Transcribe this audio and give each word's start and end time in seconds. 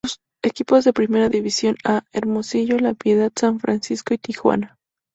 Equipos 0.41 0.83
de 0.83 0.93
Primera 0.93 1.29
División 1.29 1.77
'A': 1.83 2.01
Hermosillo, 2.11 2.79
La 2.79 2.95
Piedad, 2.95 3.31
San 3.35 3.59
Francisco 3.59 4.15
y 4.15 4.17
Tijuana. 4.17 4.75